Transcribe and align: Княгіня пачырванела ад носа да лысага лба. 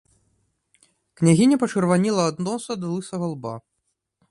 Княгіня 1.21 1.55
пачырванела 1.65 2.21
ад 2.31 2.37
носа 2.49 2.71
да 2.83 2.87
лысага 2.97 3.27
лба. 3.37 3.55